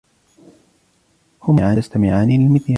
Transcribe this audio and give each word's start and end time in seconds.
هما 1.43 1.75
تستمعان 1.75 2.27
للمذياع. 2.31 2.67